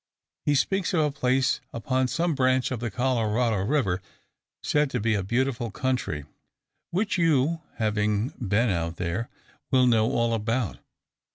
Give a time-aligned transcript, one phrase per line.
[0.47, 4.01] He speaks of a place upon some branch of the Colorado River,
[4.63, 6.25] said to be a beautiful country;
[6.89, 9.29] which, you, having been out there,
[9.69, 10.79] will know all about.